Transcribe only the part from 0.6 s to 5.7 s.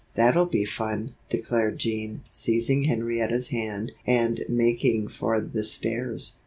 fun," declared Jean, seizing Henrietta's hand and making for the